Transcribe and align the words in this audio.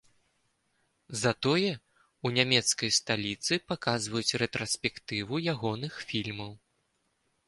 Затое 1.23 1.73
ў 1.73 2.27
нямецкай 2.39 2.89
сталіцы 2.99 3.53
паказваюць 3.73 4.37
рэтраспектыву 4.43 5.43
ягоных 5.53 5.93
фільмаў. 6.13 6.51